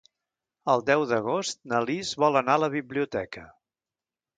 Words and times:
El 0.75 0.83
deu 0.87 1.03
d'agost 1.11 1.61
na 1.75 1.85
Lis 1.93 2.17
vol 2.25 2.43
anar 2.45 2.59
a 2.59 2.67
la 2.67 2.75
biblioteca. 2.81 3.51